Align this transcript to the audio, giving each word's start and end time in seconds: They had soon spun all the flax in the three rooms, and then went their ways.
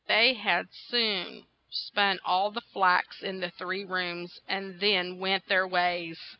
They 0.07 0.33
had 0.33 0.69
soon 0.73 1.45
spun 1.69 2.19
all 2.25 2.49
the 2.49 2.59
flax 2.61 3.21
in 3.21 3.39
the 3.39 3.51
three 3.51 3.83
rooms, 3.85 4.41
and 4.47 4.79
then 4.79 5.19
went 5.19 5.45
their 5.47 5.67
ways. 5.67 6.19